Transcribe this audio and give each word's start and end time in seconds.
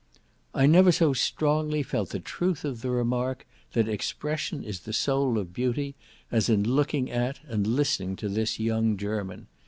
I 0.55 0.65
never 0.65 0.91
so 0.91 1.13
strongly 1.13 1.83
felt 1.83 2.09
the 2.09 2.19
truth 2.19 2.65
of 2.65 2.81
the 2.81 2.89
remark, 2.89 3.45
that 3.73 3.87
expression 3.87 4.63
is 4.63 4.79
the 4.79 4.93
soul 4.93 5.37
of 5.37 5.53
beauty, 5.53 5.93
as 6.31 6.49
in 6.49 6.63
looking 6.67 7.11
at, 7.11 7.39
and 7.45 7.67
listening 7.67 8.15
to 8.15 8.27
this 8.27 8.59
young 8.59 8.97
German. 8.97 9.45